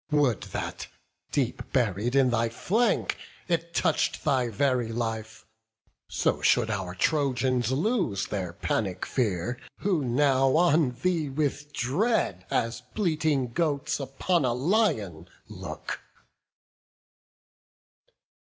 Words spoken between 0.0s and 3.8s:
Would that, deep buried in thy flank, it